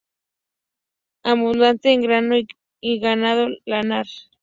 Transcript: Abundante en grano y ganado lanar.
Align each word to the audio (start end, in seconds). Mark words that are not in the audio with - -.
Abundante 1.21 1.91
en 1.93 2.01
grano 2.01 2.35
y 2.79 2.99
ganado 2.99 3.49
lanar. 3.67 4.07